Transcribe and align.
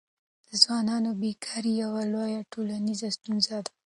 د 0.47 0.49
ځوانانو 0.63 1.09
بېکاري 1.21 1.73
یوه 1.83 2.01
لویه 2.13 2.41
ټولنیزه 2.51 3.09
ستونزه 3.17 3.57
ده. 3.65 3.71